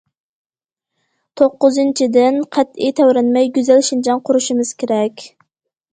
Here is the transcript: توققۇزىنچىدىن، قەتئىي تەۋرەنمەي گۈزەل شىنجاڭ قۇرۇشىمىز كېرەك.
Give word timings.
توققۇزىنچىدىن، 1.41 2.41
قەتئىي 2.57 2.95
تەۋرەنمەي 3.01 3.53
گۈزەل 3.59 3.87
شىنجاڭ 3.91 4.27
قۇرۇشىمىز 4.31 4.73
كېرەك. 4.83 5.29